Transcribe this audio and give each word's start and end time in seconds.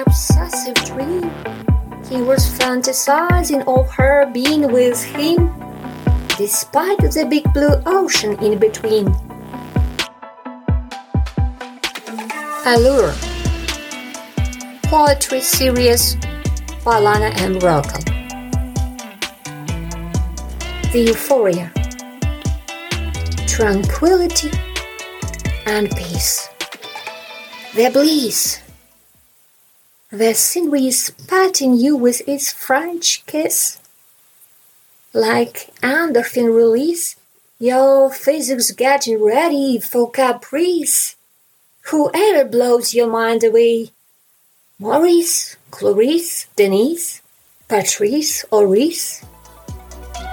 obsessive 0.00 0.74
dream. 0.86 1.30
He 2.08 2.22
was 2.22 2.46
fantasizing 2.58 3.62
of 3.66 3.90
her 3.92 4.30
being 4.32 4.72
with 4.72 5.02
him, 5.02 5.52
despite 6.36 6.98
the 6.98 7.26
big 7.28 7.44
blue 7.52 7.80
ocean 7.86 8.38
in 8.42 8.58
between. 8.58 9.06
Allure 12.66 13.14
Poetry 14.84 15.40
Series 15.40 16.16
by 16.84 16.98
Lana 16.98 17.30
M. 17.36 17.58
Rocco. 17.58 18.00
The 20.92 21.04
Euphoria 21.06 21.72
Tranquility 23.46 24.50
and 25.66 25.88
Peace. 25.96 26.48
The 27.74 27.90
bliss. 27.92 28.69
The 30.12 30.34
scenery 30.34 30.88
is 30.88 31.12
patting 31.28 31.76
you 31.76 31.96
with 31.96 32.28
its 32.28 32.52
French 32.52 33.24
kiss. 33.26 33.78
Like 35.14 35.70
endorphin 35.84 36.52
release, 36.52 37.14
your 37.60 38.10
physics 38.10 38.72
getting 38.72 39.22
ready 39.22 39.78
for 39.78 40.10
caprice. 40.10 41.14
Whoever 41.92 42.44
blows 42.44 42.92
your 42.92 43.06
mind 43.06 43.44
away, 43.44 43.92
Maurice, 44.80 45.54
Clarice, 45.70 46.48
Denise, 46.56 47.22
Patrice, 47.68 48.44
or 48.50 48.66
Reese, 48.66 49.24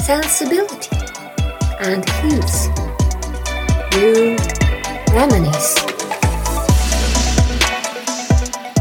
sensibility 0.00 0.94
and 1.80 2.06
his. 2.20 2.68
You 3.96 4.36
reminisce. 5.14 5.76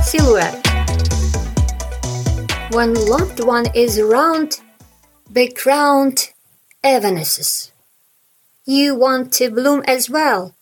Silhouette. 0.03 0.70
When 2.71 2.93
loved 2.93 3.43
one 3.43 3.65
is 3.75 3.99
around, 3.99 4.61
background 5.29 6.29
evanesces. 6.81 7.71
You 8.63 8.95
want 8.95 9.33
to 9.33 9.51
bloom 9.51 9.83
as 9.85 10.09
well 10.09 10.55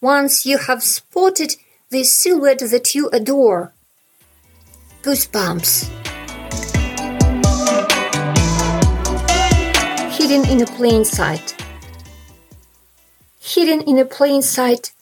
once 0.00 0.46
you 0.46 0.58
have 0.58 0.84
spotted 0.84 1.56
the 1.90 2.04
silhouette 2.04 2.60
that 2.60 2.94
you 2.94 3.08
adore. 3.08 3.72
Goosebumps. 5.02 5.90
Hidden 10.12 10.48
in 10.48 10.62
a 10.62 10.66
plain 10.66 11.04
sight. 11.04 11.56
Hidden 13.40 13.80
in 13.88 13.98
a 13.98 14.04
plain 14.04 14.42
sight, 14.42 14.92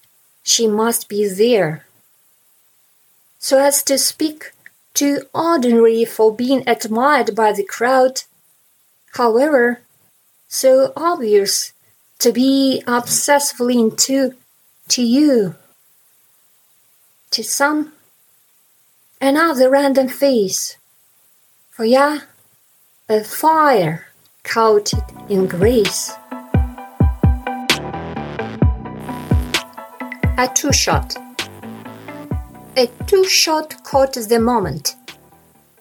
she 0.43 0.67
must 0.67 1.11
be 1.11 1.29
there. 1.29 1.85
So 3.39 3.59
as 3.59 3.83
to 3.83 3.99
speak, 3.99 4.53
too 4.99 5.23
ordinary 5.33 6.05
for 6.05 6.35
being 6.35 6.61
admired 6.67 7.37
by 7.37 7.53
the 7.53 7.63
crowd, 7.63 8.23
however, 9.15 9.81
so 10.49 10.93
obvious 10.97 11.73
to 12.19 12.33
be 12.33 12.83
obsessively 12.85 13.77
into 13.79 14.35
to 14.89 15.03
you. 15.05 15.55
To 17.31 17.45
some, 17.45 17.93
another 19.21 19.71
random 19.71 20.09
face. 20.09 20.77
For 21.71 21.85
ya, 21.85 22.19
a 23.09 23.23
fire 23.23 24.09
coated 24.43 25.05
in 25.29 25.47
grace. 25.47 26.11
A 30.37 30.51
two 30.53 30.73
shot. 30.73 31.28
A 32.79 32.87
two 33.09 33.25
shot 33.25 33.83
caught 33.83 34.13
the 34.13 34.39
moment. 34.39 34.95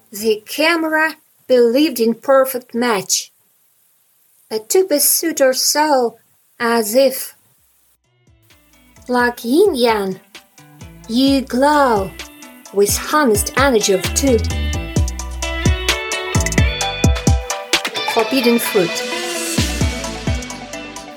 The 0.09 0.41
camera 0.47 1.17
believed 1.45 1.99
in 1.99 2.15
perfect 2.15 2.73
match. 2.73 3.31
A 4.49 4.57
two 4.57 4.85
pursuit 4.85 5.39
or 5.39 5.53
so, 5.53 6.17
as 6.59 6.95
if 6.95 7.35
like 9.07 9.45
yin 9.45 9.75
yang, 9.75 10.19
you 11.07 11.41
glow 11.41 12.09
with 12.73 12.97
harnessed 12.97 13.55
energy 13.57 13.93
of 13.93 14.01
two. 14.15 14.39
Forbidden 18.15 18.57
fruit. 18.57 18.97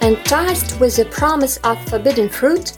Enticed 0.02 0.78
with 0.78 0.96
the 0.96 1.08
promise 1.10 1.56
of 1.64 1.82
forbidden 1.88 2.28
fruit, 2.28 2.76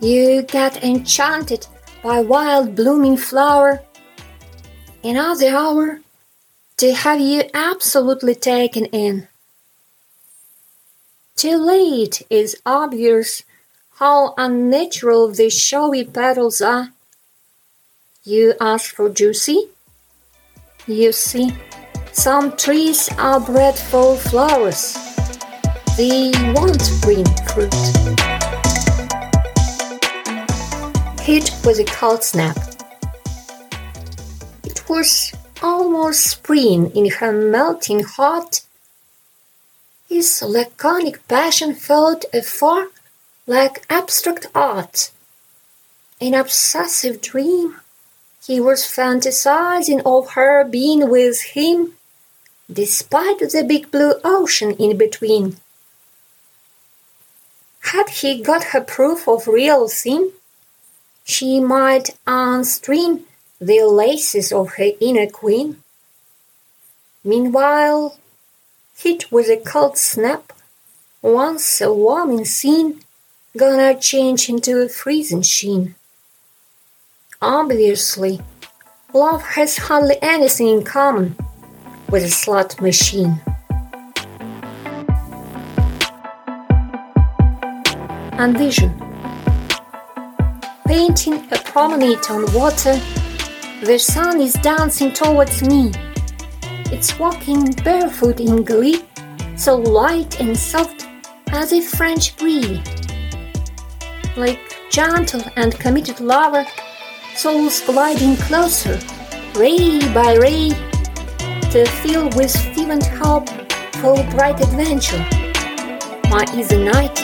you 0.00 0.42
get 0.42 0.82
enchanted 0.82 1.68
by 2.04 2.20
wild 2.20 2.76
blooming 2.76 3.16
flower. 3.16 3.80
Another 5.02 5.48
hour 5.48 6.00
to 6.76 6.92
have 6.92 7.18
you 7.18 7.44
absolutely 7.54 8.34
taken 8.34 8.84
in. 8.86 9.26
Too 11.34 11.56
late 11.56 12.20
is 12.28 12.56
obvious 12.66 13.42
how 13.98 14.34
unnatural 14.36 15.32
these 15.32 15.58
showy 15.58 16.04
petals 16.04 16.60
are. 16.60 16.90
You 18.22 18.52
ask 18.60 18.94
for 18.94 19.08
juicy? 19.08 19.68
You 20.86 21.12
see, 21.12 21.56
some 22.12 22.54
trees 22.56 23.08
are 23.16 23.40
bred 23.40 23.76
for 23.76 24.16
flowers. 24.16 24.94
They 25.96 26.32
won't 26.54 26.84
bring 27.00 27.24
fruit. 27.48 28.23
Hit 31.24 31.50
with 31.64 31.78
a 31.78 31.84
cold 31.84 32.22
snap. 32.22 32.58
It 34.62 34.86
was 34.90 35.32
almost 35.62 36.22
spring 36.22 36.90
in 36.90 37.08
her 37.12 37.32
melting 37.32 38.00
heart. 38.00 38.60
His 40.06 40.42
laconic 40.42 41.26
passion 41.26 41.74
felt 41.74 42.26
afar 42.34 42.88
like 43.46 43.86
abstract 43.88 44.48
art. 44.54 45.12
An 46.20 46.34
obsessive 46.34 47.22
dream. 47.22 47.80
He 48.46 48.60
was 48.60 48.82
fantasizing 48.82 50.02
of 50.04 50.32
her 50.32 50.62
being 50.62 51.08
with 51.08 51.40
him, 51.56 51.94
despite 52.70 53.38
the 53.38 53.64
big 53.66 53.90
blue 53.90 54.16
ocean 54.22 54.72
in 54.72 54.98
between. 54.98 55.56
Had 57.92 58.10
he 58.10 58.42
got 58.42 58.72
her 58.72 58.82
proof 58.82 59.26
of 59.26 59.48
real 59.48 59.88
sin, 59.88 60.32
she 61.24 61.58
might 61.58 62.10
unstring 62.26 63.22
the 63.58 63.82
laces 63.82 64.52
of 64.52 64.74
her 64.74 64.90
inner 65.00 65.26
queen. 65.26 65.82
Meanwhile, 67.24 68.18
hit 68.96 69.32
with 69.32 69.48
a 69.48 69.56
cold 69.56 69.96
snap, 69.96 70.52
once 71.22 71.80
a 71.80 71.92
warming 71.92 72.44
scene, 72.44 73.00
gonna 73.56 73.98
change 73.98 74.50
into 74.50 74.82
a 74.82 74.88
freezing 74.88 75.40
sheen. 75.40 75.94
Obviously, 77.40 78.40
love 79.14 79.42
has 79.42 79.78
hardly 79.78 80.16
anything 80.20 80.68
in 80.68 80.84
common 80.84 81.36
with 82.10 82.24
a 82.24 82.28
slot 82.28 82.80
machine. 82.82 83.40
And 88.36 88.56
Envision 88.56 89.13
Painting 90.94 91.42
a 91.50 91.58
promenade 91.58 92.24
on 92.30 92.42
water, 92.54 93.00
the 93.82 93.98
sun 93.98 94.40
is 94.40 94.52
dancing 94.52 95.10
towards 95.12 95.60
me. 95.60 95.90
It's 96.92 97.18
walking 97.18 97.72
barefoot 97.82 98.38
in 98.38 98.62
glee, 98.62 99.02
so 99.56 99.74
light 99.74 100.40
and 100.40 100.56
soft 100.56 101.08
as 101.48 101.72
a 101.72 101.80
French 101.80 102.36
breeze 102.36 102.78
like 104.36 104.60
gentle 104.88 105.42
and 105.56 105.76
committed 105.80 106.20
lover, 106.20 106.64
souls 107.34 107.80
gliding 107.80 108.36
closer, 108.36 108.96
ray 109.56 109.98
by 110.14 110.36
ray, 110.36 110.68
to 111.72 111.84
fill 112.02 112.28
with 112.36 112.54
fervent 112.72 113.06
hope 113.06 113.48
for 113.96 114.14
bright 114.30 114.60
adventure. 114.60 115.26
My 116.30 116.44
easy 116.54 116.78
night, 116.78 117.18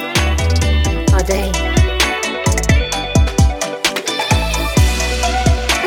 a 1.15 1.23
day. 1.23 1.70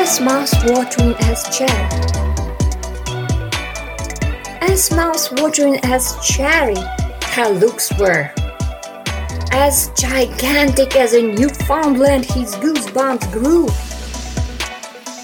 As 0.04 0.20
mouth-watering 0.20 1.14
as 1.20 1.42
cherry, 1.56 1.88
as 4.60 4.90
mouth-watering 4.92 5.80
as 5.82 6.14
cherry, 6.22 6.76
her 7.32 7.48
looks 7.48 7.90
were. 7.98 8.30
As 9.50 9.88
gigantic 9.96 10.94
as 10.94 11.14
a 11.14 11.22
Newfoundland, 11.22 12.26
his 12.26 12.54
goosebumps 12.56 13.32
grew. 13.32 13.66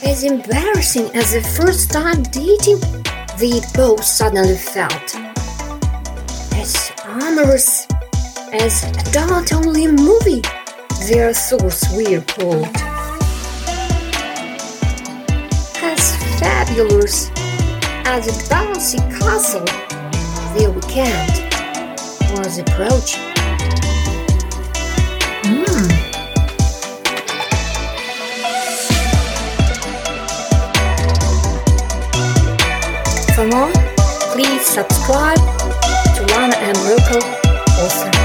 As 0.03 0.25
embarrassing 0.25 1.15
as 1.15 1.35
the 1.35 1.43
first 1.43 1.91
time 1.91 2.23
dating, 2.23 2.81
they 3.38 3.61
both 3.75 4.03
suddenly 4.03 4.56
felt. 4.56 5.15
As 6.55 6.91
amorous 7.05 7.87
as 8.55 8.85
a 8.85 9.12
dot 9.12 9.53
only 9.53 9.88
movie, 9.88 10.41
their 11.06 11.35
souls 11.35 11.85
were 11.94 12.23
pulled. 12.23 12.90
Fabulous 16.41 17.31
as 18.07 18.27
a 18.27 18.33
bouncy 18.49 18.99
castle 19.21 19.65
the 20.57 20.71
weekend 20.73 21.31
was 22.35 22.59
approaching. 22.59 23.21
Mm. 25.45 26.11
For 33.35 33.47
more, 33.47 33.73
please 34.33 34.65
subscribe 34.65 35.37
to 35.37 36.27
Lana 36.35 36.57
M. 36.57 36.75
Local 36.89 37.23
Author. 37.85 38.19